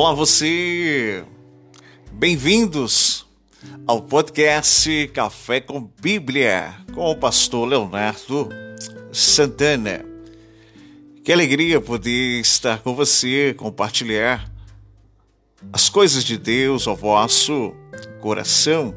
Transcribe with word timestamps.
Olá, 0.00 0.12
você! 0.12 1.24
Bem-vindos 2.12 3.26
ao 3.84 4.00
podcast 4.00 5.10
Café 5.12 5.60
com 5.60 5.90
Bíblia 6.00 6.72
com 6.94 7.10
o 7.10 7.16
pastor 7.16 7.66
Leonardo 7.66 8.48
Santana. 9.10 10.04
Que 11.24 11.32
alegria 11.32 11.80
poder 11.80 12.38
estar 12.38 12.78
com 12.78 12.94
você, 12.94 13.52
compartilhar 13.58 14.48
as 15.72 15.88
coisas 15.88 16.22
de 16.22 16.38
Deus 16.38 16.86
ao 16.86 16.94
vosso 16.94 17.74
coração. 18.20 18.94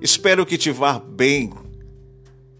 Espero 0.00 0.46
que 0.46 0.56
te 0.56 0.70
vá 0.70 1.00
bem 1.00 1.52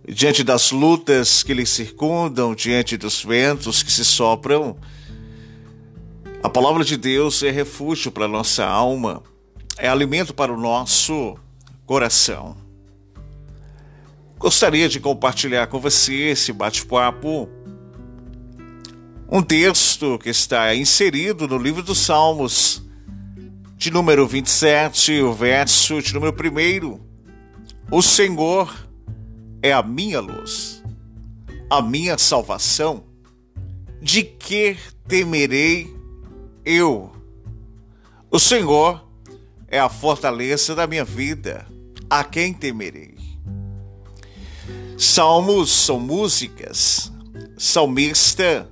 diante 0.05 0.43
das 0.43 0.73
lutas 0.73 1.45
que 1.45 1.55
lhe 1.55 1.65
circundam, 1.65 2.57
diante 2.57 2.97
dos 2.97 3.23
ventos 3.23 3.85
que 3.85 3.93
se 3.93 4.05
sopram 4.05 4.77
a 6.43 6.49
palavra 6.49 6.85
de 6.85 6.97
Deus 6.97 7.43
é 7.43 7.51
refúgio 7.51 8.13
para 8.13 8.27
a 8.27 8.29
nossa 8.29 8.65
alma, 8.65 9.23
é 9.79 9.89
alimento 9.89 10.35
para 10.35 10.53
o 10.53 10.61
nosso 10.61 11.37
coração. 11.85 12.57
Gostaria 14.39 14.89
de 14.89 15.01
compartilhar 15.01 15.67
com 15.67 15.80
você 15.80 16.30
esse 16.30 16.53
bate-papo, 16.53 17.49
um 19.30 19.43
texto 19.43 20.19
que 20.19 20.29
está 20.29 20.75
inserido 20.75 21.49
no 21.49 21.59
livro 21.59 21.83
dos 21.83 21.99
Salmos, 21.99 22.83
de 23.77 23.91
número 23.91 24.27
27, 24.27 25.21
o 25.23 25.33
verso 25.33 26.01
de 26.01 26.15
número 26.15 26.33
1. 26.33 27.01
O 27.91 28.03
Senhor 28.03 28.73
é 29.63 29.73
a 29.73 29.82
minha 29.82 30.21
luz, 30.21 30.82
a 31.69 31.82
minha 31.82 32.16
salvação. 32.19 33.05
De 34.01 34.23
que 34.23 34.77
temerei 35.09 35.96
eu. 36.67 37.13
O 38.29 38.41
Senhor 38.41 39.09
é 39.69 39.79
a 39.79 39.89
fortaleza 39.89 40.75
da 40.75 40.85
minha 40.85 41.05
vida, 41.05 41.65
a 42.11 42.25
quem 42.25 42.53
temerei. 42.53 43.15
Salmos 44.99 45.71
são 45.71 46.01
músicas, 46.01 47.13
salmista 47.57 48.69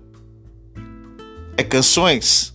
é 1.57 1.63
canções, 1.63 2.53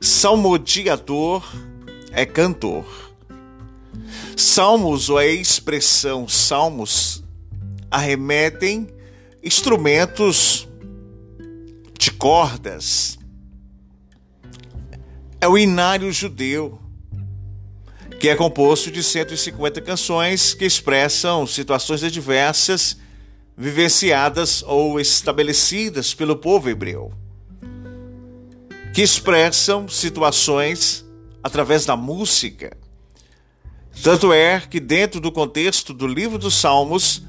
salmodiador 0.00 1.44
é 2.12 2.24
cantor. 2.24 2.86
Salmos 4.36 5.10
ou 5.10 5.18
a 5.18 5.26
expressão 5.26 6.26
salmos 6.26 7.22
arremetem 7.90 8.88
instrumentos 9.42 10.66
de 11.98 12.10
cordas, 12.10 13.18
é 15.42 15.48
o 15.48 15.58
Inário 15.58 16.12
Judeu, 16.12 16.78
que 18.20 18.28
é 18.28 18.36
composto 18.36 18.92
de 18.92 19.02
150 19.02 19.80
canções 19.80 20.54
que 20.54 20.64
expressam 20.64 21.44
situações 21.48 22.04
adversas 22.04 22.96
vivenciadas 23.56 24.62
ou 24.62 25.00
estabelecidas 25.00 26.14
pelo 26.14 26.36
povo 26.36 26.70
hebreu, 26.70 27.12
que 28.94 29.02
expressam 29.02 29.88
situações 29.88 31.04
através 31.42 31.84
da 31.84 31.96
música. 31.96 32.76
Tanto 34.00 34.32
é 34.32 34.60
que, 34.60 34.78
dentro 34.78 35.20
do 35.20 35.32
contexto 35.32 35.92
do 35.92 36.06
livro 36.06 36.38
dos 36.38 36.54
Salmos, 36.54 37.20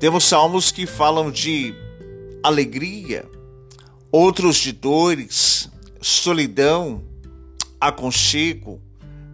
temos 0.00 0.24
salmos 0.24 0.72
que 0.72 0.84
falam 0.84 1.30
de 1.30 1.72
alegria, 2.42 3.24
outros 4.10 4.56
de 4.56 4.72
dores, 4.72 5.70
solidão, 6.00 7.11
aconchego, 7.82 8.80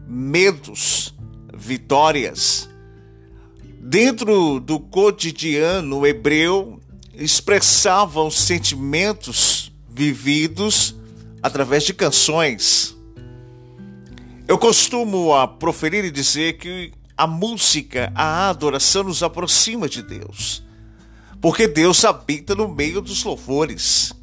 medos, 0.07 1.15
vitórias. 1.55 2.67
Dentro 3.79 4.59
do 4.59 4.81
cotidiano 4.81 6.07
hebreu, 6.07 6.81
expressavam 7.13 8.31
sentimentos 8.31 9.71
vividos 9.87 10.95
através 11.43 11.85
de 11.85 11.93
canções. 11.93 12.97
Eu 14.47 14.57
costumo 14.57 15.35
a 15.35 15.47
proferir 15.47 16.07
e 16.07 16.11
dizer 16.11 16.55
que 16.55 16.91
a 17.15 17.27
música, 17.27 18.11
a 18.15 18.49
adoração 18.49 19.03
nos 19.05 19.23
aproxima 19.23 19.89
de 19.91 20.03
Deus, 20.03 20.63
porque 21.39 21.69
Deus 21.69 22.03
habita 22.03 22.55
no 22.55 22.67
meio 22.67 23.03
dos 23.03 23.23
louvores. 23.25 24.15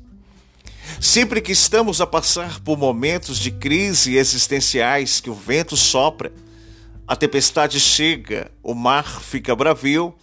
Sempre 1.00 1.42
que 1.42 1.52
estamos 1.52 2.02
a 2.02 2.08
passar 2.08 2.60
por 2.62 2.78
momentos 2.78 3.38
de 3.38 3.52
crise 3.52 4.16
existenciais 4.16 5.20
que 5.20 5.30
o 5.30 5.34
vento 5.34 5.76
sopra, 5.76 6.32
a 7.08 7.16
tempestade 7.16 7.80
chega, 7.80 8.52
o 8.64 8.74
mar 8.74 9.22
fica 9.22 9.56
bravio, 9.56 10.16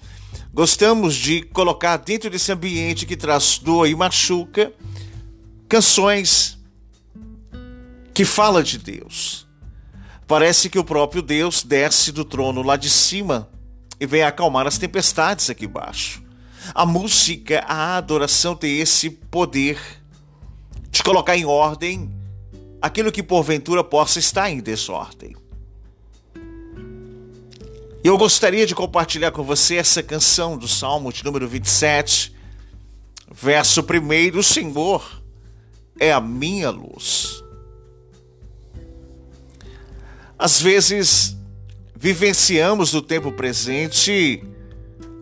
gostamos 0.52 1.14
de 1.14 1.42
colocar 1.42 1.96
dentro 1.96 2.28
desse 2.28 2.50
ambiente 2.50 3.06
que 3.06 3.16
traz 3.16 3.58
dor 3.58 3.86
e 3.86 3.94
machuca 3.94 4.72
canções 5.68 6.58
que 8.12 8.24
fala 8.24 8.62
de 8.62 8.78
Deus. 8.78 9.46
Parece 10.26 10.68
que 10.68 10.78
o 10.78 10.84
próprio 10.84 11.22
Deus 11.22 11.62
desce 11.62 12.10
do 12.10 12.24
trono 12.24 12.62
lá 12.62 12.76
de 12.76 12.90
cima 12.90 13.48
e 14.00 14.06
vem 14.06 14.22
acalmar 14.22 14.66
as 14.66 14.78
tempestades 14.78 15.48
aqui 15.48 15.66
embaixo. 15.66 16.22
A 16.74 16.84
música, 16.84 17.64
a 17.66 17.96
adoração 17.96 18.54
tem 18.54 18.80
esse 18.80 19.10
poder 19.10 20.01
de 20.92 21.02
colocar 21.02 21.34
em 21.34 21.46
ordem 21.46 22.12
aquilo 22.80 23.10
que 23.10 23.22
porventura 23.22 23.82
possa 23.82 24.18
estar 24.18 24.50
em 24.50 24.60
desordem. 24.60 25.34
Eu 28.04 28.18
gostaria 28.18 28.66
de 28.66 28.74
compartilhar 28.74 29.30
com 29.30 29.42
você 29.42 29.76
essa 29.76 30.02
canção 30.02 30.58
do 30.58 30.68
Salmo 30.68 31.10
de 31.10 31.24
número 31.24 31.48
27, 31.48 32.34
verso 33.32 33.80
1: 33.80 34.38
O 34.38 34.42
Senhor 34.42 35.22
é 35.98 36.12
a 36.12 36.20
minha 36.20 36.68
luz. 36.68 37.42
Às 40.38 40.60
vezes, 40.60 41.36
vivenciamos 41.96 42.92
no 42.92 43.00
tempo 43.00 43.32
presente 43.32 44.44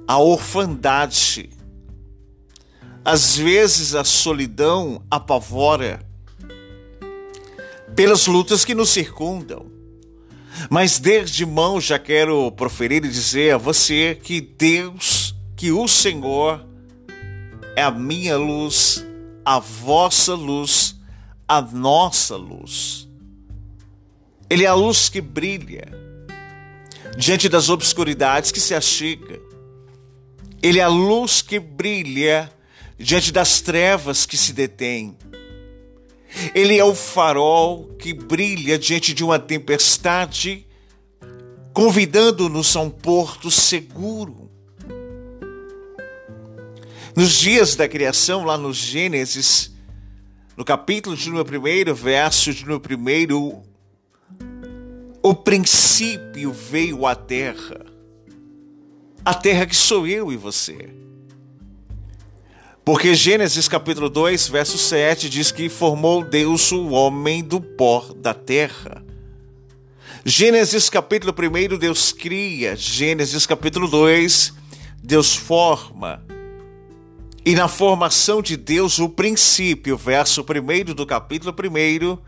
a 0.09 0.19
orfandade 0.19 1.51
às 3.05 3.37
vezes 3.37 3.95
a 3.95 4.05
solidão 4.05 5.03
apavora 5.11 6.01
pelas 7.95 8.27
lutas 8.27 8.65
que 8.65 8.75
nos 8.75 8.91
circundam. 8.91 9.67
Mas 10.69 10.99
desde 10.99 11.47
mão 11.47 11.81
já 11.81 11.99
quero 11.99 12.51
proferir 12.53 13.05
e 13.05 13.09
dizer 13.09 13.55
a 13.55 13.59
você 13.59 14.19
que 14.23 14.41
Deus, 14.41 15.35
que 15.57 15.71
o 15.73 15.89
Senhor 15.89 16.65
é 17.77 17.83
a 17.83 17.91
minha 17.91 18.37
luz, 18.37 19.05
a 19.45 19.59
vossa 19.59 20.35
luz, 20.35 20.97
a 21.49 21.63
nossa 21.63 22.37
luz. 22.37 23.09
Ele 24.49 24.65
é 24.65 24.69
a 24.69 24.75
luz 24.75 25.09
que 25.09 25.21
brilha 25.21 25.89
diante 27.17 27.49
das 27.49 27.69
obscuridades 27.69 28.53
que 28.53 28.61
se 28.61 28.75
achega. 28.75 29.41
Ele 30.63 30.79
é 30.79 30.83
a 30.83 30.89
luz 30.89 31.41
que 31.41 31.59
brilha 31.59 32.53
diante 33.01 33.33
das 33.33 33.63
trevas 33.63 34.27
que 34.27 34.37
se 34.37 34.53
detêm. 34.53 35.17
Ele 36.55 36.79
é 36.79 36.85
o 36.85 36.95
farol 36.95 37.87
que 37.99 38.13
brilha 38.13 38.79
diante 38.79 39.15
de 39.15 39.25
uma 39.25 39.39
tempestade, 39.39 40.67
convidando-nos 41.73 42.77
a 42.77 42.81
um 42.81 42.91
porto 42.91 43.51
seguro. 43.51 44.51
Nos 47.17 47.33
dias 47.33 47.75
da 47.75 47.89
criação, 47.89 48.45
lá 48.45 48.57
no 48.57 48.73
Gênesis, 48.73 49.73
no 50.57 50.65
capítulo 50.65 51.17
de 51.17 51.31
número 51.31 51.91
1, 51.91 51.95
verso 51.95 52.53
de 52.53 52.67
número 52.67 52.97
1, 52.99 53.63
o 55.23 55.35
princípio 55.35 56.53
veio 56.53 57.07
à 57.07 57.15
terra, 57.15 57.85
a 59.25 59.35
terra 59.35 59.67
que 59.67 59.77
sou 59.77 60.07
eu 60.07 60.31
e 60.31 60.37
você. 60.37 61.01
Porque 62.85 63.15
Gênesis 63.15 63.69
capítulo 63.69 64.09
2, 64.09 64.49
verso 64.49 64.79
7 64.79 65.29
diz 65.29 65.53
que 65.53 65.69
formou 65.69 66.25
Deus 66.25 66.73
o 66.73 66.89
homem 66.89 67.43
do 67.45 67.61
pó 67.61 68.07
da 68.17 68.33
terra. 68.33 69.05
Gênesis 70.25 70.89
capítulo 70.89 71.33
1, 71.33 71.79
Deus 71.79 72.13
cria. 72.13 72.75
Gênesis 72.75 73.45
capítulo 73.47 73.87
2, 73.87 74.55
Deus 75.03 75.37
forma. 75.37 76.23
E 77.45 77.55
na 77.55 77.69
formação 77.69 78.43
de 78.43 78.57
Deus, 78.57 78.99
o 78.99 79.09
princípio, 79.09 79.97
verso 79.97 80.43
1 80.43 80.95
do 80.95 81.07
capítulo 81.07 81.55
1, 81.55 82.19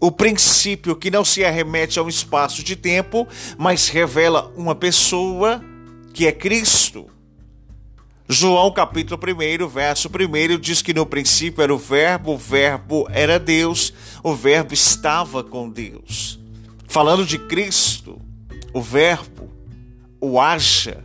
o 0.00 0.10
princípio 0.10 0.94
que 0.96 1.10
não 1.10 1.24
se 1.24 1.44
arremete 1.44 1.98
a 1.98 2.02
um 2.02 2.08
espaço 2.08 2.62
de 2.62 2.76
tempo, 2.76 3.26
mas 3.56 3.88
revela 3.88 4.52
uma 4.56 4.74
pessoa 4.74 5.62
que 6.12 6.26
é 6.26 6.32
Cristo. 6.32 7.08
João 8.30 8.70
capítulo 8.70 9.18
1, 9.18 9.66
verso 9.68 10.06
1 10.06 10.58
diz 10.60 10.82
que 10.82 10.92
no 10.92 11.06
princípio 11.06 11.62
era 11.62 11.74
o 11.74 11.78
verbo, 11.78 12.34
o 12.34 12.36
verbo 12.36 13.08
era 13.10 13.38
Deus, 13.38 13.90
o 14.22 14.34
verbo 14.34 14.74
estava 14.74 15.42
com 15.42 15.70
Deus. 15.70 16.38
Falando 16.86 17.24
de 17.24 17.38
Cristo, 17.38 18.20
o 18.74 18.82
verbo, 18.82 19.50
o 20.20 20.38
haja. 20.38 21.02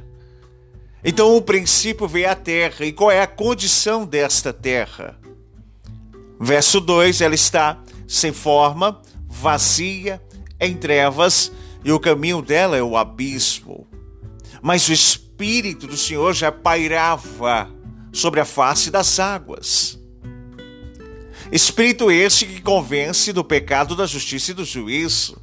Então 1.01 1.37
o 1.37 1.41
princípio 1.41 2.09
veio 2.09 2.29
à 2.29 2.35
terra. 2.35 2.85
E 2.85 2.91
qual 2.91 3.09
é 3.09 3.21
a 3.21 3.27
condição 3.27 4.05
desta 4.05 4.51
terra? 4.51 5.17
Verso 6.37 6.81
2, 6.81 7.21
ela 7.21 7.35
está 7.35 7.81
sem 8.05 8.33
forma, 8.33 9.01
vazia, 9.29 10.21
em 10.59 10.75
trevas, 10.75 11.53
e 11.85 11.91
o 11.93 12.01
caminho 12.01 12.41
dela 12.41 12.75
é 12.75 12.83
o 12.83 12.97
abismo. 12.97 13.87
Mas 14.61 14.89
o 14.89 14.91
Espírito 14.91 15.22
do 15.73 15.97
Senhor 15.97 16.33
já 16.33 16.51
pairava 16.53 17.69
sobre 18.13 18.39
a 18.39 18.45
face 18.45 18.89
das 18.89 19.19
águas. 19.19 19.99
Espírito 21.51 22.09
este 22.09 22.45
que 22.45 22.61
convence 22.61 23.33
do 23.33 23.43
pecado, 23.43 23.93
da 23.93 24.05
justiça 24.05 24.51
e 24.51 24.53
do 24.53 24.63
juízo. 24.63 25.41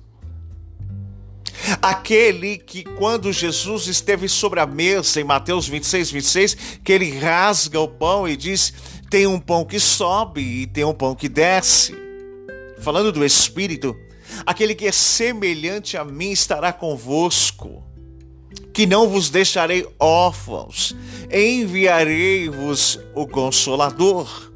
Aquele 1.82 2.56
que, 2.56 2.82
quando 2.82 3.30
Jesus 3.30 3.86
esteve 3.88 4.26
sobre 4.26 4.58
a 4.58 4.66
mesa, 4.66 5.20
em 5.20 5.24
Mateus 5.24 5.68
26, 5.68 6.10
26, 6.10 6.56
que 6.82 6.92
ele 6.92 7.18
rasga 7.18 7.78
o 7.78 7.86
pão 7.86 8.26
e 8.26 8.38
diz: 8.38 8.72
tem 9.10 9.26
um 9.26 9.38
pão 9.38 9.66
que 9.66 9.78
sobe 9.78 10.40
e 10.40 10.66
tem 10.66 10.84
um 10.84 10.94
pão 10.94 11.14
que 11.14 11.28
desce. 11.28 11.94
Falando 12.80 13.12
do 13.12 13.22
Espírito, 13.22 13.94
aquele 14.46 14.74
que 14.74 14.86
é 14.86 14.92
semelhante 14.92 15.98
a 15.98 16.04
mim 16.04 16.30
estará 16.30 16.72
convosco 16.72 17.89
que 18.72 18.86
não 18.86 19.08
vos 19.08 19.30
deixarei 19.30 19.86
órfãos, 19.98 20.94
enviarei-vos 21.32 22.98
o 23.14 23.26
Consolador. 23.26 24.50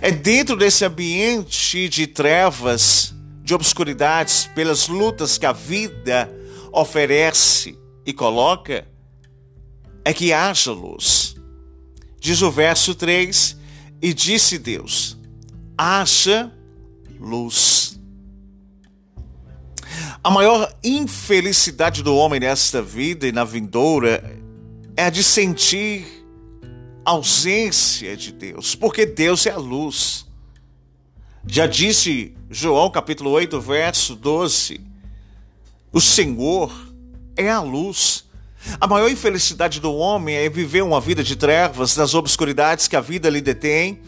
É 0.00 0.10
dentro 0.10 0.56
desse 0.56 0.84
ambiente 0.84 1.88
de 1.88 2.06
trevas, 2.06 3.14
de 3.42 3.54
obscuridades, 3.54 4.48
pelas 4.54 4.88
lutas 4.88 5.36
que 5.36 5.46
a 5.46 5.52
vida 5.52 6.32
oferece 6.72 7.78
e 8.06 8.12
coloca, 8.12 8.86
é 10.04 10.12
que 10.12 10.32
haja 10.32 10.72
luz. 10.72 11.36
Diz 12.18 12.40
o 12.40 12.50
verso 12.50 12.94
3: 12.94 13.56
E 14.00 14.14
disse 14.14 14.58
Deus: 14.58 15.18
haja 15.76 16.52
luz. 17.20 17.93
A 20.24 20.30
maior 20.30 20.74
infelicidade 20.82 22.02
do 22.02 22.16
homem 22.16 22.40
nesta 22.40 22.80
vida 22.80 23.28
e 23.28 23.32
na 23.32 23.44
vindoura 23.44 24.40
é 24.96 25.04
a 25.04 25.10
de 25.10 25.22
sentir 25.22 26.06
ausência 27.04 28.16
de 28.16 28.32
Deus, 28.32 28.74
porque 28.74 29.04
Deus 29.04 29.44
é 29.44 29.50
a 29.50 29.58
luz. 29.58 30.26
Já 31.46 31.66
disse 31.66 32.34
João 32.48 32.90
capítulo 32.90 33.32
8, 33.32 33.60
verso 33.60 34.14
12: 34.16 34.80
O 35.92 36.00
Senhor 36.00 36.72
é 37.36 37.50
a 37.50 37.60
luz. 37.60 38.24
A 38.80 38.86
maior 38.86 39.10
infelicidade 39.10 39.78
do 39.78 39.92
homem 39.92 40.36
é 40.36 40.48
viver 40.48 40.82
uma 40.82 41.02
vida 41.02 41.22
de 41.22 41.36
trevas, 41.36 41.94
das 41.94 42.14
obscuridades 42.14 42.88
que 42.88 42.96
a 42.96 43.00
vida 43.02 43.28
lhe 43.28 43.42
detém, 43.42 44.00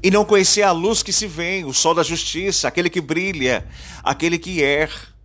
e 0.00 0.08
não 0.08 0.24
conhecer 0.24 0.62
a 0.62 0.70
luz 0.70 1.02
que 1.02 1.12
se 1.12 1.26
vem, 1.26 1.64
o 1.64 1.74
sol 1.74 1.94
da 1.94 2.04
justiça, 2.04 2.68
aquele 2.68 2.88
que 2.88 3.00
brilha, 3.00 3.66
aquele 4.04 4.38
que 4.38 4.62
erra. 4.62 5.17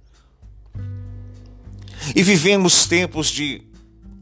E 2.16 2.22
vivemos 2.22 2.86
tempos 2.86 3.30
de 3.30 3.62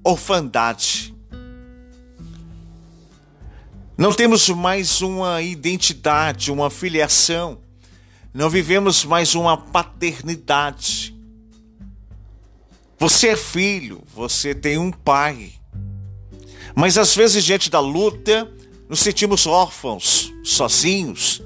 orfandade. 0.03 1.15
Não 3.97 4.13
temos 4.13 4.49
mais 4.49 5.01
uma 5.01 5.41
identidade, 5.41 6.51
uma 6.51 6.69
filiação. 6.69 7.59
Não 8.33 8.49
vivemos 8.49 9.03
mais 9.03 9.35
uma 9.35 9.57
paternidade. 9.57 11.15
Você 12.97 13.29
é 13.29 13.35
filho, 13.35 14.03
você 14.13 14.53
tem 14.53 14.77
um 14.77 14.91
pai. 14.91 15.53
Mas 16.75 16.97
às 16.97 17.15
vezes, 17.15 17.43
diante 17.43 17.69
da 17.69 17.79
luta, 17.79 18.51
nos 18.87 18.99
sentimos 18.99 19.45
órfãos, 19.47 20.31
sozinhos. 20.43 21.41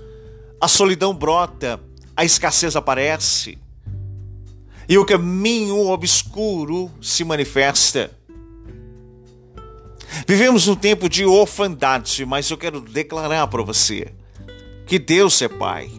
A 0.59 0.67
solidão 0.67 1.13
brota, 1.13 1.79
a 2.15 2.23
escassez 2.23 2.75
aparece 2.75 3.57
e 4.87 4.97
o 4.97 5.05
caminho 5.05 5.87
obscuro 5.87 6.91
se 7.01 7.23
manifesta. 7.23 8.11
Vivemos 10.27 10.67
um 10.67 10.75
tempo 10.75 11.09
de 11.09 11.25
orfandade, 11.25 12.25
mas 12.25 12.49
eu 12.49 12.57
quero 12.57 12.79
declarar 12.79 13.47
para 13.47 13.63
você 13.63 14.13
que 14.85 14.99
Deus 14.99 15.41
é 15.41 15.47
Pai. 15.47 15.89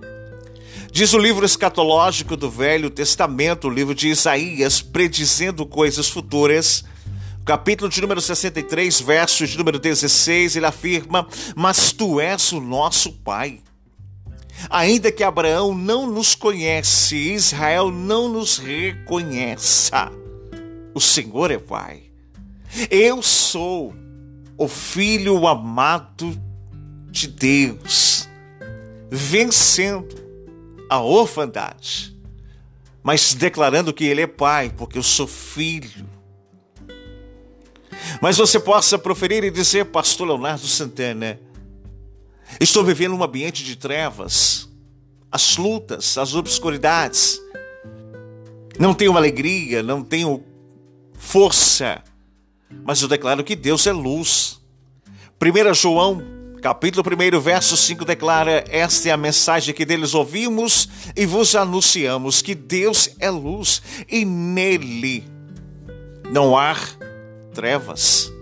Diz 0.91 1.13
o 1.13 1.19
livro 1.19 1.45
escatológico 1.45 2.37
do 2.37 2.51
Velho 2.51 2.89
Testamento, 2.89 3.69
o 3.69 3.71
livro 3.71 3.95
de 3.95 4.09
Isaías, 4.09 4.81
predizendo 4.81 5.67
coisas 5.67 6.09
futuras. 6.09 6.85
Capítulo 7.45 7.91
de 7.91 8.01
número 8.01 8.21
63, 8.21 9.01
verso 9.03 9.47
de 9.47 9.59
número 9.59 9.79
16, 9.79 10.57
ele 10.57 10.67
afirma: 10.67 11.29
Mas 11.55 11.93
tu 11.93 12.19
és 12.19 12.51
o 12.53 12.61
nosso 12.61 13.13
Pai. 13.13 13.61
Ainda 14.71 15.13
que 15.13 15.23
Abraão 15.23 15.75
não 15.75 16.11
nos 16.11 16.35
conhece, 16.35 17.17
Israel 17.17 17.91
não 17.91 18.29
nos 18.29 18.59
reconheça, 18.59 20.11
o 20.95 21.01
Senhor 21.01 21.51
é 21.51 21.59
Pai. 21.59 22.05
Eu 22.91 23.23
sou 23.23 23.95
o 24.57 24.67
Filho 24.67 25.47
amado 25.47 26.41
de 27.11 27.29
Deus, 27.29 28.29
vencendo 29.11 30.15
a 30.89 31.01
orfandade, 31.01 32.17
mas 33.03 33.35
declarando 33.35 33.93
que 33.93 34.05
Ele 34.05 34.23
é 34.23 34.27
Pai, 34.27 34.73
porque 34.77 34.99
eu 34.99 35.03
sou 35.03 35.27
filho. 35.27 36.07
Mas 38.21 38.37
você 38.37 38.59
possa 38.59 38.99
proferir 38.99 39.45
e 39.45 39.51
dizer, 39.51 39.87
Pastor 39.87 40.29
Leonardo 40.29 40.67
Santana, 40.67 41.41
Estou 42.61 42.85
vivendo 42.85 43.15
um 43.15 43.23
ambiente 43.23 43.65
de 43.65 43.77
trevas, 43.77 44.69
as 45.31 45.57
lutas, 45.57 46.17
as 46.17 46.35
obscuridades. 46.35 47.41
Não 48.79 48.95
tenho 48.95 49.17
alegria, 49.17 49.83
não 49.83 50.03
tenho 50.03 50.45
força, 51.15 52.03
mas 52.85 53.01
eu 53.03 53.09
declaro 53.09 53.45
que 53.45 53.57
Deus 53.57 53.87
é 53.87 53.93
luz. 53.93 54.61
1 55.41 55.75
João, 55.75 56.23
capítulo 56.63 57.05
1, 57.07 57.41
verso 57.41 57.77
5 57.77 58.05
declara: 58.05 58.65
Esta 58.69 59.09
é 59.09 59.13
a 59.13 59.17
mensagem 59.17 59.75
que 59.75 59.85
deles 59.85 60.15
ouvimos 60.15 60.89
e 61.15 61.27
vos 61.27 61.55
anunciamos: 61.55 62.43
que 62.43 62.55
Deus 62.55 63.11
é 63.19 63.31
luz 63.31 63.83
e 64.09 64.25
nele 64.25 65.25
não 66.31 66.57
há 66.57 66.77
trevas. 67.55 68.33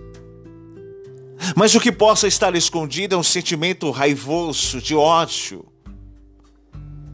Mas 1.54 1.74
o 1.74 1.80
que 1.80 1.92
possa 1.92 2.26
estar 2.26 2.54
escondido 2.54 3.14
é 3.14 3.18
um 3.18 3.22
sentimento 3.22 3.90
raivoso 3.90 4.80
de 4.80 4.94
ódio 4.94 5.66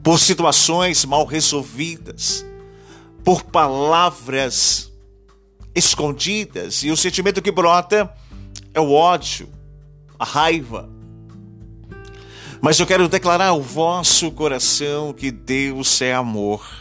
por 0.03 0.19
situações 0.19 1.05
mal 1.05 1.25
resolvidas, 1.25 2.45
por 3.25 3.43
palavras 3.43 4.91
escondidas, 5.75 6.83
e 6.83 6.91
o 6.91 6.97
sentimento 6.97 7.43
que 7.43 7.51
brota 7.51 8.13
é 8.73 8.81
o 8.81 8.93
ódio, 8.93 9.49
a 10.19 10.25
raiva. 10.25 10.89
Mas 12.61 12.79
eu 12.79 12.87
quero 12.87 13.09
declarar 13.09 13.49
ao 13.49 13.63
vosso 13.63 14.31
coração 14.33 15.13
que 15.13 15.31
Deus 15.31 16.01
é 16.03 16.15
amor 16.15 16.80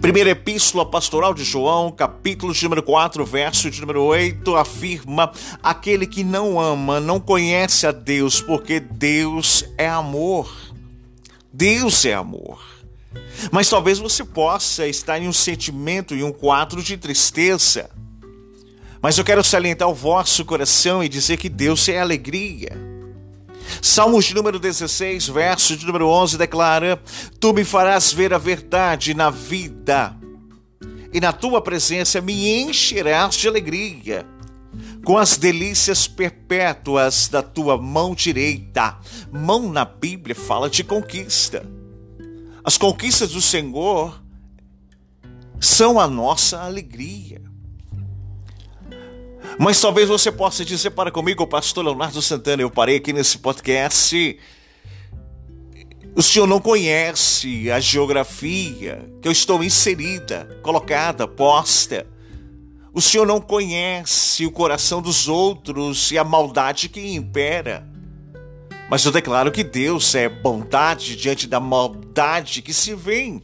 Primeira 0.00 0.30
Epístola 0.30 0.84
Pastoral 0.84 1.34
de 1.34 1.44
João, 1.44 1.92
capítulo 1.92 2.52
de 2.52 2.62
número 2.64 2.82
4, 2.82 3.24
verso 3.24 3.70
de 3.70 3.80
número 3.80 4.02
8, 4.02 4.56
afirma: 4.56 5.30
Aquele 5.62 6.06
que 6.06 6.24
não 6.24 6.58
ama 6.58 6.98
não 6.98 7.20
conhece 7.20 7.86
a 7.86 7.92
Deus, 7.92 8.40
porque 8.40 8.80
Deus 8.80 9.64
é 9.76 9.88
amor. 9.88 10.50
Deus 11.52 12.04
é 12.04 12.14
amor. 12.14 12.60
Mas 13.50 13.68
talvez 13.68 13.98
você 13.98 14.24
possa 14.24 14.86
estar 14.86 15.20
em 15.20 15.28
um 15.28 15.32
sentimento, 15.32 16.14
em 16.14 16.22
um 16.22 16.32
quadro 16.32 16.82
de 16.82 16.96
tristeza. 16.96 17.90
Mas 19.00 19.18
eu 19.18 19.24
quero 19.24 19.44
salientar 19.44 19.88
o 19.88 19.94
vosso 19.94 20.44
coração 20.44 21.04
e 21.04 21.08
dizer 21.08 21.36
que 21.36 21.48
Deus 21.48 21.88
é 21.88 22.00
alegria. 22.00 22.91
Salmos 23.84 24.26
de 24.26 24.34
número 24.36 24.60
16, 24.60 25.26
verso 25.26 25.76
de 25.76 25.84
número 25.84 26.06
11 26.06 26.38
declara: 26.38 27.02
Tu 27.40 27.52
me 27.52 27.64
farás 27.64 28.12
ver 28.12 28.32
a 28.32 28.38
verdade 28.38 29.12
na 29.12 29.28
vida, 29.28 30.16
e 31.12 31.20
na 31.20 31.32
tua 31.32 31.60
presença 31.60 32.20
me 32.20 32.62
encherás 32.62 33.34
de 33.34 33.48
alegria, 33.48 34.24
com 35.04 35.18
as 35.18 35.36
delícias 35.36 36.06
perpétuas 36.06 37.26
da 37.26 37.42
tua 37.42 37.76
mão 37.76 38.14
direita. 38.14 39.00
Mão 39.32 39.68
na 39.68 39.84
Bíblia 39.84 40.36
fala 40.36 40.70
de 40.70 40.84
conquista. 40.84 41.68
As 42.62 42.78
conquistas 42.78 43.30
do 43.32 43.42
Senhor 43.42 44.22
são 45.60 45.98
a 45.98 46.06
nossa 46.06 46.62
alegria. 46.62 47.51
Mas 49.58 49.80
talvez 49.80 50.08
você 50.08 50.32
possa 50.32 50.64
dizer 50.64 50.90
para 50.90 51.10
comigo, 51.10 51.46
pastor 51.46 51.84
Leonardo 51.84 52.20
Santana, 52.22 52.62
eu 52.62 52.70
parei 52.70 52.96
aqui 52.96 53.12
nesse 53.12 53.38
podcast. 53.38 54.38
O 56.14 56.22
senhor 56.22 56.46
não 56.46 56.60
conhece 56.60 57.70
a 57.70 57.80
geografia 57.80 59.08
que 59.20 59.28
eu 59.28 59.32
estou 59.32 59.62
inserida, 59.62 60.58
colocada, 60.62 61.26
posta. 61.26 62.06
O 62.92 63.00
senhor 63.00 63.26
não 63.26 63.40
conhece 63.40 64.44
o 64.44 64.50
coração 64.50 65.00
dos 65.00 65.28
outros 65.28 66.10
e 66.10 66.18
a 66.18 66.24
maldade 66.24 66.88
que 66.88 67.14
impera. 67.14 67.88
Mas 68.90 69.04
eu 69.06 69.12
declaro 69.12 69.50
que 69.50 69.64
Deus 69.64 70.14
é 70.14 70.28
bondade 70.28 71.16
diante 71.16 71.46
da 71.46 71.58
maldade 71.58 72.60
que 72.60 72.74
se 72.74 72.94
vê. 72.94 73.40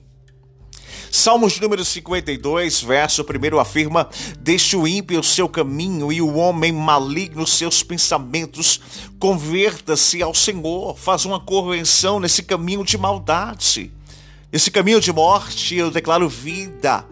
Salmos 1.10 1.58
número 1.58 1.84
52, 1.84 2.82
verso 2.82 3.22
1 3.22 3.58
afirma: 3.58 4.08
Deixe 4.38 4.76
o 4.76 4.86
ímpio 4.86 5.20
o 5.20 5.24
seu 5.24 5.48
caminho 5.48 6.12
e 6.12 6.20
o 6.20 6.34
homem 6.36 6.72
maligno 6.72 7.46
seus 7.46 7.82
pensamentos. 7.82 8.80
Converta-se 9.18 10.22
ao 10.22 10.34
Senhor, 10.34 10.96
faz 10.96 11.24
uma 11.24 11.40
correção 11.40 12.20
nesse 12.20 12.42
caminho 12.42 12.84
de 12.84 12.98
maldade. 12.98 13.92
Esse 14.52 14.70
caminho 14.70 15.00
de 15.00 15.12
morte, 15.12 15.74
eu 15.74 15.90
declaro 15.90 16.28
vida. 16.28 17.04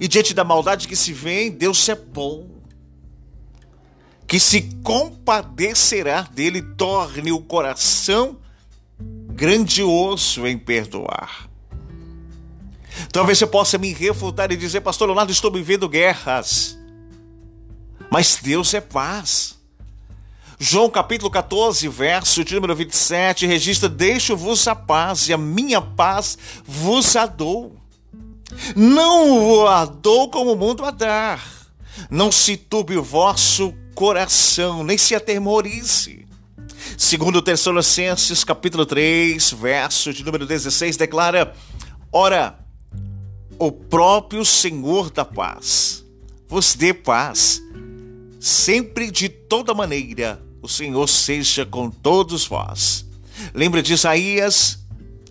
E 0.00 0.08
diante 0.08 0.32
da 0.32 0.44
maldade 0.44 0.88
que 0.88 0.96
se 0.96 1.12
vê, 1.12 1.50
Deus 1.50 1.88
é 1.88 1.94
bom. 1.94 2.48
Que 4.26 4.38
se 4.38 4.62
compadecerá 4.82 6.22
dele, 6.22 6.62
torne 6.62 7.32
o 7.32 7.40
coração 7.40 8.38
grandioso 9.34 10.46
em 10.46 10.56
perdoar. 10.56 11.49
Talvez 13.12 13.38
você 13.38 13.46
possa 13.46 13.76
me 13.76 13.92
refutar 13.92 14.52
e 14.52 14.56
dizer, 14.56 14.80
Pastor 14.82 15.06
Leonardo, 15.06 15.32
estou 15.32 15.50
vivendo 15.50 15.88
guerras. 15.88 16.78
Mas 18.10 18.38
Deus 18.40 18.72
é 18.74 18.80
paz. 18.80 19.58
João 20.58 20.90
capítulo 20.90 21.30
14, 21.30 21.88
verso 21.88 22.44
de 22.44 22.54
número 22.54 22.76
27, 22.76 23.46
registra: 23.46 23.88
Deixo-vos 23.88 24.68
a 24.68 24.74
paz, 24.74 25.28
e 25.28 25.32
a 25.32 25.38
minha 25.38 25.80
paz 25.80 26.36
vos 26.64 27.16
a 27.16 27.24
dou. 27.24 27.76
Não 28.76 29.66
a 29.66 29.86
dou 29.86 30.28
como 30.28 30.52
o 30.52 30.56
mundo 30.56 30.84
a 30.84 30.90
dar. 30.90 31.42
Não 32.10 32.30
se 32.30 32.56
turbe 32.56 32.96
o 32.96 33.02
vosso 33.02 33.72
coração, 33.94 34.84
nem 34.84 34.98
se 34.98 35.14
atemorize. 35.14 36.26
Segundo 36.98 37.40
Tessalonicenses 37.40 38.44
capítulo 38.44 38.84
3, 38.84 39.52
verso 39.52 40.12
de 40.12 40.22
número 40.22 40.46
16, 40.46 40.96
declara: 40.96 41.54
Ora, 42.12 42.59
o 43.60 43.70
próprio 43.70 44.42
Senhor 44.42 45.10
da 45.10 45.22
paz 45.22 46.02
vos 46.48 46.74
dê 46.74 46.94
paz, 46.94 47.62
sempre 48.40 49.10
de 49.10 49.28
toda 49.28 49.74
maneira, 49.74 50.42
o 50.62 50.68
Senhor 50.68 51.06
seja 51.06 51.66
com 51.66 51.90
todos 51.90 52.46
vós. 52.46 53.04
Lembra 53.54 53.82
de 53.82 53.92
Isaías, 53.92 54.78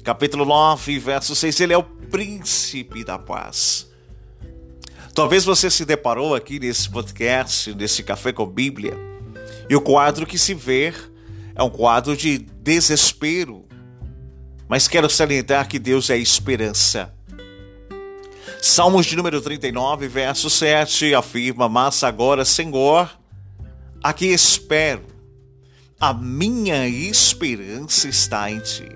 capítulo 0.04 0.46
9, 0.46 1.00
verso 1.00 1.36
6, 1.36 1.60
ele 1.60 1.74
é 1.74 1.78
o 1.78 1.84
príncipe 1.84 3.04
da 3.04 3.18
paz. 3.18 3.88
Talvez 5.16 5.44
você 5.44 5.72
se 5.72 5.84
deparou 5.84 6.36
aqui 6.36 6.60
nesse 6.60 6.88
podcast, 6.88 7.74
nesse 7.74 8.04
café 8.04 8.32
com 8.32 8.46
Bíblia, 8.46 8.96
e 9.68 9.76
o 9.76 9.82
quadro 9.82 10.28
que 10.28 10.38
se 10.38 10.54
vê 10.54 10.94
é 11.56 11.64
um 11.64 11.70
quadro 11.70 12.16
de 12.16 12.38
desespero. 12.38 13.66
Mas 14.68 14.88
quero 14.88 15.10
salientar 15.10 15.68
que 15.68 15.80
Deus 15.80 16.12
é 16.12 16.18
esperança. 16.18 17.18
Salmos 18.62 19.06
de 19.06 19.16
número 19.16 19.40
39, 19.42 20.10
verso 20.10 20.50
7 20.50 21.14
afirma: 21.16 21.70
Mas 21.70 22.04
agora, 22.04 22.44
Senhor, 22.44 23.10
aqui 24.04 24.28
espero, 24.28 25.06
a 25.98 26.14
minha 26.14 26.86
esperança 26.86 28.10
está 28.10 28.52
em 28.52 28.60
ti. 28.60 28.90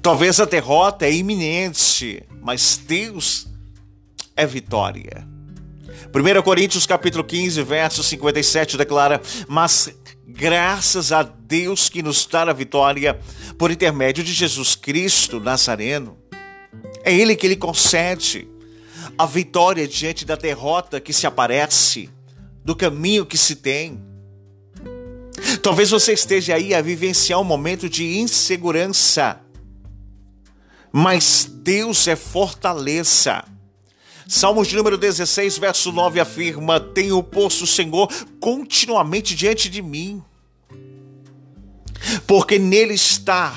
Talvez 0.00 0.38
a 0.38 0.44
derrota 0.44 1.06
é 1.06 1.12
iminente, 1.12 2.22
mas 2.40 2.80
Deus 2.86 3.48
é 4.36 4.46
vitória. 4.46 5.26
1 6.14 6.42
Coríntios 6.42 6.86
capítulo 6.86 7.24
15, 7.24 7.62
verso 7.64 8.04
57 8.04 8.76
declara: 8.76 9.20
Mas 9.48 9.92
graças 10.24 11.10
a 11.10 11.24
Deus 11.24 11.88
que 11.88 12.00
nos 12.00 12.24
dá 12.26 12.42
a 12.42 12.52
vitória 12.52 13.18
por 13.58 13.72
intermédio 13.72 14.22
de 14.22 14.32
Jesus 14.32 14.76
Cristo 14.76 15.40
Nazareno. 15.40 16.16
É 17.06 17.14
Ele 17.14 17.36
que 17.36 17.46
lhe 17.46 17.54
concede 17.54 18.48
a 19.16 19.24
vitória 19.26 19.86
diante 19.86 20.24
da 20.24 20.34
derrota 20.34 21.00
que 21.00 21.12
se 21.12 21.24
aparece, 21.24 22.10
do 22.64 22.74
caminho 22.74 23.24
que 23.24 23.38
se 23.38 23.54
tem. 23.54 24.02
Talvez 25.62 25.90
você 25.90 26.14
esteja 26.14 26.56
aí 26.56 26.74
a 26.74 26.82
vivenciar 26.82 27.40
um 27.40 27.44
momento 27.44 27.88
de 27.88 28.18
insegurança, 28.18 29.40
mas 30.90 31.48
Deus 31.48 32.08
é 32.08 32.16
fortaleza. 32.16 33.44
Salmos 34.26 34.66
de 34.66 34.74
número 34.74 34.98
16, 34.98 35.58
verso 35.58 35.92
9 35.92 36.18
afirma: 36.18 36.80
Tenho 36.80 37.22
posto 37.22 37.62
o 37.62 37.68
Senhor 37.68 38.12
continuamente 38.40 39.32
diante 39.36 39.68
de 39.68 39.80
mim, 39.80 40.20
porque 42.26 42.58
nele 42.58 42.94
está 42.94 43.56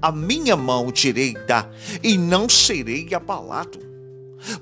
a 0.00 0.10
minha 0.10 0.56
mão 0.56 0.90
direita 0.90 1.70
e 2.02 2.16
não 2.16 2.48
serei 2.48 3.12
abalado. 3.14 3.90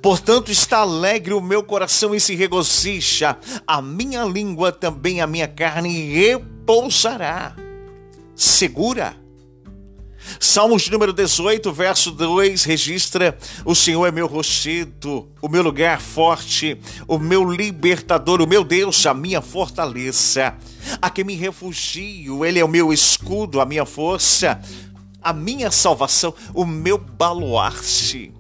Portanto, 0.02 0.50
está 0.50 0.78
alegre 0.78 1.33
o 1.33 1.40
meu 1.40 1.62
coração 1.62 2.14
e 2.14 2.21
se 2.21 2.35
regozija, 2.35 3.38
a 3.66 3.80
minha 3.80 4.25
língua 4.25 4.73
também, 4.73 5.21
a 5.21 5.26
minha 5.26 5.47
carne 5.47 6.12
repousará. 6.12 7.54
Segura. 8.35 9.16
Salmos 10.38 10.88
número 10.90 11.12
18, 11.12 11.73
verso 11.73 12.11
2 12.11 12.64
registra: 12.64 13.38
O 13.64 13.75
Senhor 13.75 14.04
é 14.07 14.11
meu 14.11 14.26
rochedo, 14.26 15.28
o 15.40 15.49
meu 15.49 15.62
lugar 15.62 16.00
forte, 16.00 16.78
o 17.07 17.18
meu 17.18 17.50
libertador, 17.50 18.42
o 18.42 18.47
meu 18.47 18.62
Deus, 18.62 19.07
a 19.07 19.14
minha 19.14 19.40
fortaleza. 19.40 20.54
A 21.00 21.09
quem 21.09 21.25
me 21.25 21.35
refugio, 21.35 22.45
Ele 22.45 22.59
é 22.59 22.64
o 22.64 22.68
meu 22.68 22.92
escudo, 22.92 23.61
a 23.61 23.64
minha 23.64 23.87
força 23.87 24.61
a 25.28 25.32
minha 25.32 25.70
salvação, 25.70 26.35
o 26.54 26.64
meu 26.64 26.99
baluarte. 26.99 28.32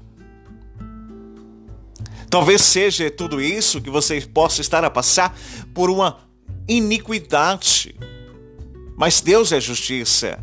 Talvez 2.30 2.62
seja 2.62 3.10
tudo 3.10 3.40
isso 3.40 3.80
que 3.80 3.90
você 3.90 4.20
possa 4.20 4.60
estar 4.60 4.84
a 4.84 4.90
passar 4.90 5.36
por 5.74 5.88
uma 5.90 6.18
iniquidade. 6.66 7.94
Mas 8.96 9.20
Deus 9.20 9.52
é 9.52 9.60
justiça. 9.60 10.38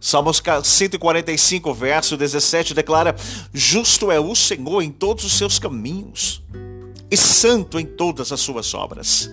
Salmos 0.00 0.42
145, 0.64 1.72
verso 1.74 2.16
17 2.16 2.74
declara: 2.74 3.14
Justo 3.52 4.10
é 4.10 4.18
o 4.18 4.34
Senhor 4.34 4.82
em 4.82 4.90
todos 4.90 5.24
os 5.24 5.34
seus 5.34 5.60
caminhos 5.60 6.42
e 7.08 7.16
santo 7.16 7.78
em 7.78 7.86
todas 7.86 8.32
as 8.32 8.40
suas 8.40 8.74
obras. 8.74 9.32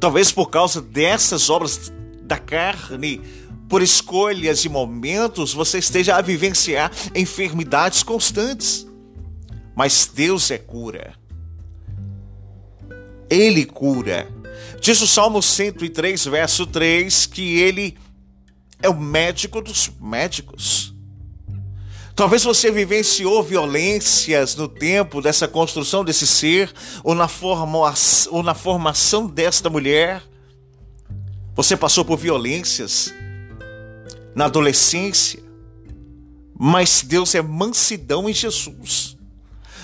Talvez 0.00 0.32
por 0.32 0.50
causa 0.50 0.80
dessas 0.80 1.48
obras 1.48 1.92
da 2.22 2.38
carne, 2.38 3.20
por 3.68 3.82
escolhas 3.82 4.64
e 4.64 4.68
momentos, 4.68 5.52
você 5.52 5.78
esteja 5.78 6.16
a 6.16 6.22
vivenciar 6.22 6.90
enfermidades 7.14 8.02
constantes. 8.02 8.86
Mas 9.76 10.10
Deus 10.12 10.50
é 10.50 10.58
cura. 10.58 11.14
Ele 13.28 13.66
cura. 13.66 14.26
Diz 14.80 15.00
o 15.02 15.06
Salmo 15.06 15.42
103, 15.42 16.24
verso 16.26 16.66
3, 16.66 17.26
que 17.26 17.58
ele 17.58 17.96
é 18.82 18.88
o 18.88 18.98
médico 18.98 19.60
dos 19.60 19.90
médicos. 20.00 20.94
Talvez 22.16 22.42
você 22.42 22.70
vivenciou 22.70 23.42
violências 23.42 24.56
no 24.56 24.66
tempo 24.66 25.20
dessa 25.20 25.46
construção 25.46 26.04
desse 26.04 26.26
ser, 26.26 26.72
ou 27.04 27.14
na, 27.14 27.28
ou 28.30 28.42
na 28.42 28.54
formação 28.54 29.26
desta 29.26 29.68
mulher. 29.70 30.22
Você 31.54 31.76
passou 31.76 32.04
por 32.04 32.16
violências 32.16 33.12
na 34.38 34.44
adolescência, 34.44 35.42
mas 36.56 37.02
Deus 37.02 37.34
é 37.34 37.42
mansidão 37.42 38.30
em 38.30 38.32
Jesus. 38.32 39.18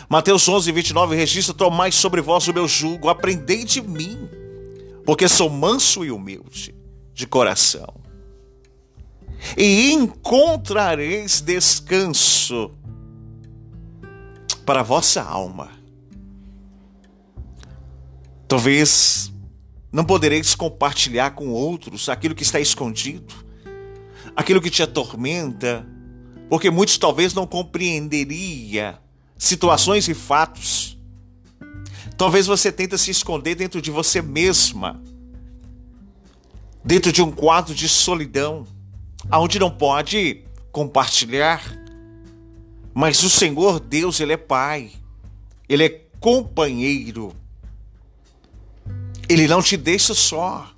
Mateus 0.08 0.48
11, 0.48 0.70
29 0.70 1.16
registra: 1.16 1.52
Tomai 1.52 1.90
sobre 1.90 2.20
vós 2.20 2.46
o 2.46 2.54
meu 2.54 2.68
jugo, 2.68 3.08
aprendei 3.08 3.64
de 3.64 3.82
mim, 3.82 4.28
porque 5.04 5.26
sou 5.26 5.50
manso 5.50 6.04
e 6.04 6.12
humilde 6.12 6.72
de 7.12 7.26
coração, 7.26 7.96
e 9.56 9.90
encontrareis 9.90 11.40
descanso 11.40 12.70
para 14.64 14.80
a 14.80 14.84
vossa 14.84 15.20
alma. 15.20 15.68
Talvez 18.46 19.32
não 19.90 20.04
podereis 20.04 20.54
compartilhar 20.54 21.32
com 21.32 21.48
outros 21.48 22.08
aquilo 22.08 22.36
que 22.36 22.44
está 22.44 22.60
escondido, 22.60 23.43
aquilo 24.34 24.60
que 24.60 24.70
te 24.70 24.82
atormenta, 24.82 25.86
porque 26.48 26.70
muitos 26.70 26.98
talvez 26.98 27.34
não 27.34 27.46
compreenderia 27.46 28.98
situações 29.36 30.08
e 30.08 30.14
fatos. 30.14 30.98
Talvez 32.16 32.46
você 32.46 32.70
tente 32.70 32.96
se 32.98 33.10
esconder 33.10 33.54
dentro 33.54 33.82
de 33.82 33.90
você 33.90 34.22
mesma, 34.22 35.02
dentro 36.84 37.12
de 37.12 37.22
um 37.22 37.30
quadro 37.30 37.74
de 37.74 37.88
solidão, 37.88 38.66
aonde 39.30 39.58
não 39.58 39.70
pode 39.70 40.44
compartilhar. 40.70 41.62
Mas 42.92 43.22
o 43.22 43.30
Senhor 43.30 43.80
Deus, 43.80 44.20
ele 44.20 44.32
é 44.32 44.36
pai. 44.36 44.92
Ele 45.68 45.84
é 45.84 46.04
companheiro. 46.20 47.34
Ele 49.28 49.48
não 49.48 49.60
te 49.60 49.76
deixa 49.76 50.14
só. 50.14 50.70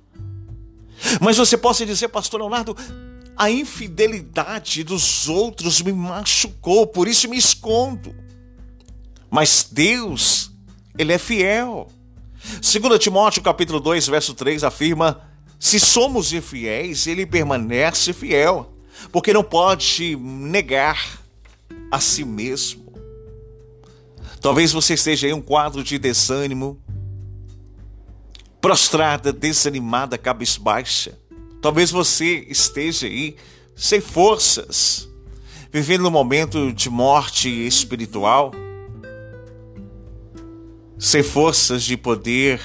Mas 1.21 1.37
você 1.37 1.57
pode 1.57 1.85
dizer, 1.85 2.07
pastor 2.07 2.39
Leonardo, 2.39 2.75
a 3.37 3.51
infidelidade 3.51 4.83
dos 4.83 5.29
outros 5.29 5.81
me 5.81 5.93
machucou, 5.93 6.87
por 6.87 7.07
isso 7.07 7.29
me 7.29 7.37
escondo. 7.37 8.15
Mas 9.29 9.67
Deus, 9.71 10.51
ele 10.97 11.13
é 11.13 11.17
fiel. 11.17 11.87
2 12.61 12.99
Timóteo 12.99 13.43
capítulo 13.43 13.79
2, 13.79 14.07
verso 14.07 14.33
3 14.33 14.63
afirma: 14.63 15.21
se 15.59 15.79
somos 15.79 16.33
infiéis, 16.33 17.05
ele 17.05 17.25
permanece 17.25 18.13
fiel, 18.13 18.73
porque 19.11 19.33
não 19.33 19.43
pode 19.43 20.15
negar 20.15 21.19
a 21.91 21.99
si 21.99 22.23
mesmo. 22.23 22.87
Talvez 24.41 24.71
você 24.71 24.93
esteja 24.93 25.27
em 25.27 25.33
um 25.33 25.41
quadro 25.41 25.83
de 25.83 25.97
desânimo, 25.97 26.79
prostrada, 28.61 29.33
desanimada, 29.33 30.17
cabisbaixa. 30.17 31.17
Talvez 31.61 31.91
você 31.91 32.45
esteja 32.49 33.07
aí 33.07 33.35
sem 33.75 34.01
forças, 34.01 35.07
vivendo 35.71 36.07
um 36.07 36.11
momento 36.11 36.71
de 36.73 36.89
morte 36.89 37.49
espiritual, 37.49 38.51
sem 40.97 41.21
forças 41.21 41.83
de 41.83 41.95
poder 41.95 42.61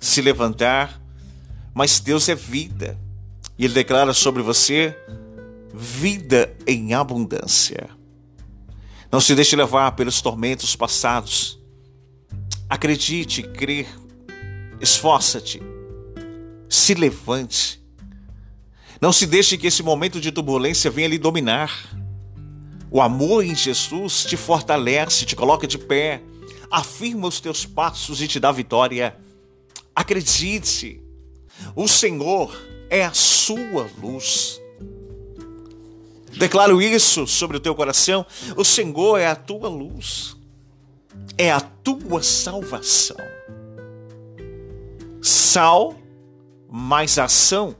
se 0.00 0.22
levantar, 0.22 1.00
mas 1.74 2.00
Deus 2.00 2.28
é 2.28 2.34
vida. 2.34 2.98
E 3.58 3.64
Ele 3.64 3.74
declara 3.74 4.14
sobre 4.14 4.42
você 4.42 4.96
vida 5.72 6.56
em 6.66 6.94
abundância. 6.94 7.90
Não 9.12 9.20
se 9.20 9.34
deixe 9.34 9.56
levar 9.56 9.92
pelos 9.92 10.22
tormentos 10.22 10.74
passados. 10.76 11.58
Acredite, 12.68 13.42
crê, 13.42 13.86
esforça-te, 14.80 15.60
se 16.68 16.94
levante. 16.94 17.79
Não 19.00 19.12
se 19.12 19.26
deixe 19.26 19.56
que 19.56 19.66
esse 19.66 19.82
momento 19.82 20.20
de 20.20 20.30
turbulência 20.30 20.90
venha 20.90 21.08
lhe 21.08 21.18
dominar. 21.18 21.88
O 22.90 23.00
amor 23.00 23.44
em 23.44 23.54
Jesus 23.54 24.24
te 24.24 24.36
fortalece, 24.36 25.24
te 25.24 25.34
coloca 25.34 25.66
de 25.66 25.78
pé, 25.78 26.20
afirma 26.70 27.28
os 27.28 27.40
teus 27.40 27.64
passos 27.64 28.20
e 28.20 28.28
te 28.28 28.38
dá 28.38 28.52
vitória. 28.52 29.16
Acredite, 29.94 31.00
o 31.74 31.88
Senhor 31.88 32.54
é 32.90 33.04
a 33.04 33.12
sua 33.14 33.88
luz. 34.02 34.60
Declaro 36.36 36.82
isso 36.82 37.26
sobre 37.26 37.56
o 37.56 37.60
teu 37.60 37.74
coração. 37.74 38.26
O 38.56 38.64
Senhor 38.64 39.18
é 39.18 39.26
a 39.26 39.36
tua 39.36 39.68
luz, 39.68 40.36
é 41.38 41.50
a 41.50 41.60
tua 41.60 42.22
salvação. 42.22 43.16
Sal 45.22 45.94
mais 46.68 47.18
ação, 47.18 47.74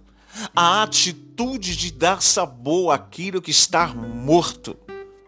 a 0.54 0.82
atitude 0.82 1.76
de 1.76 1.92
dar 1.92 2.22
sabor 2.22 2.92
àquilo 2.92 3.42
que 3.42 3.50
está 3.50 3.88
morto. 3.88 4.76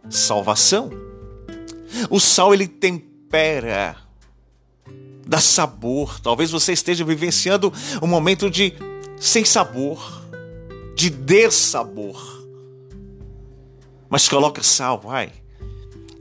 Salvação. 0.09 0.91
O 2.11 2.19
sal 2.19 2.55
ele 2.55 2.67
tempera, 2.67 3.97
dá 5.27 5.39
sabor. 5.39 6.21
Talvez 6.21 6.51
você 6.51 6.73
esteja 6.73 7.05
vivenciando 7.05 7.73
um 8.01 8.07
momento 8.07 8.51
de 8.51 8.75
sem 9.19 9.45
sabor, 9.45 10.23
de 10.95 11.11
dessabor 11.11 12.33
mas 14.13 14.29
coloca 14.29 14.63
sal, 14.63 15.01
vai. 15.01 15.33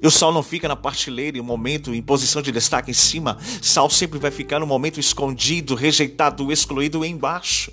E 0.02 0.08
o 0.08 0.10
sal 0.10 0.32
não 0.32 0.42
fica 0.42 0.66
na 0.66 0.78
partilheira 0.78 1.38
em 1.38 1.42
um 1.42 1.44
momento 1.44 1.94
em 1.94 2.02
posição 2.02 2.42
de 2.42 2.50
destaque 2.50 2.90
em 2.90 2.94
cima. 2.94 3.38
Sal 3.62 3.90
sempre 3.90 4.18
vai 4.18 4.32
ficar 4.32 4.60
no 4.60 4.66
momento 4.66 4.98
escondido, 4.98 5.76
rejeitado, 5.76 6.54
excluído 6.54 7.04
embaixo. 7.04 7.70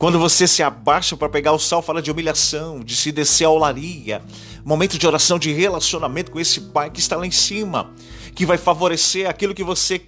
Quando 0.00 0.18
você 0.18 0.48
se 0.48 0.62
abaixa 0.62 1.14
para 1.14 1.28
pegar 1.28 1.52
o 1.52 1.58
sal, 1.58 1.82
fala 1.82 2.00
de 2.00 2.10
humilhação, 2.10 2.80
de 2.80 2.96
se 2.96 3.12
descer 3.12 3.44
a 3.44 3.50
olaria. 3.50 4.22
Momento 4.64 4.96
de 4.96 5.06
oração, 5.06 5.38
de 5.38 5.52
relacionamento 5.52 6.30
com 6.30 6.40
esse 6.40 6.58
Pai 6.58 6.88
que 6.88 6.98
está 6.98 7.16
lá 7.16 7.26
em 7.26 7.30
cima, 7.30 7.92
que 8.34 8.46
vai 8.46 8.56
favorecer 8.56 9.28
aquilo 9.28 9.54
que 9.54 9.62
você 9.62 10.00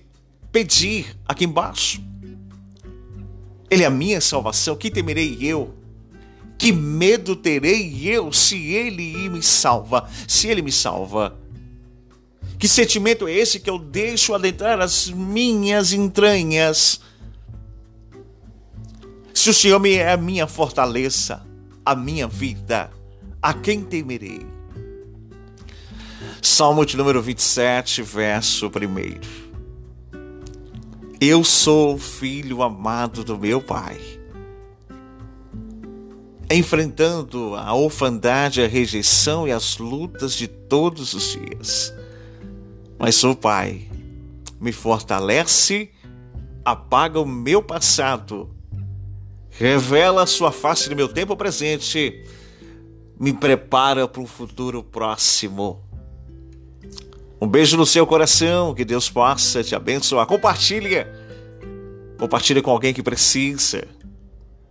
pedir 0.50 1.14
aqui 1.28 1.44
embaixo. 1.44 2.02
Ele 3.70 3.83
é 3.83 3.87
a 3.87 3.90
minha 3.90 4.18
salvação, 4.22 4.76
que 4.76 4.90
temerei 4.90 5.37
eu? 5.42 5.74
Que 6.57 6.72
medo 6.72 7.37
terei 7.37 8.00
eu 8.09 8.33
se 8.33 8.72
ele 8.72 9.28
me 9.28 9.42
salva? 9.42 10.09
Se 10.26 10.48
ele 10.48 10.62
me 10.62 10.72
salva. 10.72 11.38
Que 12.59 12.66
sentimento 12.66 13.28
é 13.28 13.33
esse 13.35 13.61
que 13.61 13.68
eu 13.68 13.78
deixo 13.78 14.33
adentrar 14.33 14.81
as 14.81 15.11
minhas 15.11 15.92
entranhas? 15.92 16.98
Se 19.34 19.50
o 19.50 19.54
Senhor 19.54 19.84
é 19.86 20.12
a 20.12 20.16
minha 20.16 20.46
fortaleza, 20.46 21.42
a 21.84 21.94
minha 21.94 22.28
vida, 22.28 22.90
a 23.40 23.54
quem 23.54 23.82
temerei? 23.82 24.46
Salmo 26.40 26.84
de 26.84 26.96
número 26.96 27.22
27, 27.22 28.02
verso 28.02 28.66
1. 28.66 28.70
Eu 31.20 31.44
sou 31.44 31.98
filho 31.98 32.62
amado 32.62 33.24
do 33.24 33.38
meu 33.38 33.60
Pai 33.60 33.98
enfrentando 36.54 37.54
a 37.54 37.72
orfandade, 37.72 38.62
a 38.62 38.68
rejeição 38.68 39.48
e 39.48 39.52
as 39.52 39.78
lutas 39.78 40.34
de 40.34 40.46
todos 40.46 41.14
os 41.14 41.32
dias. 41.32 41.94
Mas 42.98 43.22
o 43.24 43.34
Pai 43.34 43.88
me 44.60 44.70
fortalece, 44.70 45.90
apaga 46.64 47.18
o 47.18 47.26
meu 47.26 47.62
passado, 47.62 48.54
revela 49.52 50.26
sua 50.26 50.50
face 50.50 50.88
no 50.88 50.96
meu 50.96 51.08
tempo 51.08 51.36
presente, 51.36 52.24
me 53.20 53.32
prepara 53.32 54.08
para 54.08 54.20
um 54.20 54.26
futuro 54.26 54.82
próximo. 54.82 55.80
Um 57.40 57.46
beijo 57.46 57.76
no 57.76 57.84
seu 57.84 58.06
coração, 58.06 58.74
que 58.74 58.84
Deus 58.84 59.10
possa 59.10 59.62
te 59.62 59.74
abençoar. 59.74 60.26
Compartilha. 60.26 61.12
Compartilha 62.18 62.62
com 62.62 62.70
alguém 62.70 62.94
que 62.94 63.02
precisa 63.02 63.86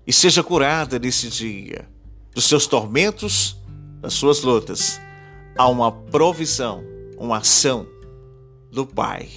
e 0.08 0.14
seja 0.14 0.42
curada 0.42 0.98
nesse 0.98 1.28
dia 1.28 1.88
dos 2.34 2.46
seus 2.46 2.66
tormentos, 2.66 3.58
das 4.02 4.14
suas 4.14 4.42
lutas. 4.42 5.02
Há 5.58 5.68
uma 5.68 5.92
provisão, 5.92 6.84
uma 7.18 7.38
ação 7.38 7.86
do 8.72 8.86
Pai. 8.86 9.30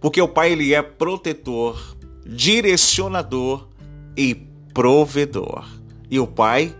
Porque 0.00 0.20
o 0.22 0.28
Pai 0.28 0.52
ele 0.52 0.72
é 0.72 0.80
protetor, 0.80 1.96
direcionador 2.24 3.68
e 4.16 4.49
provedor. 4.74 5.66
E 6.10 6.18
o 6.18 6.26
Pai 6.26 6.74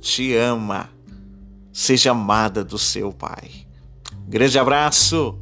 te 0.00 0.34
ama. 0.34 0.90
Seja 1.72 2.10
amada 2.10 2.62
do 2.62 2.78
seu 2.78 3.12
Pai. 3.12 3.50
Grande 4.28 4.58
abraço. 4.58 5.39